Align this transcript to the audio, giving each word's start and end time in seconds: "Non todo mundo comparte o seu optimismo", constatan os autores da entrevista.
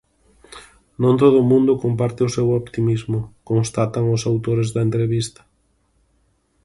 "Non 1.01 1.13
todo 1.21 1.47
mundo 1.51 1.81
comparte 1.83 2.21
o 2.27 2.33
seu 2.35 2.47
optimismo", 2.61 3.19
constatan 3.49 4.05
os 4.15 4.21
autores 4.31 4.67
da 4.75 4.81
entrevista. 4.87 5.41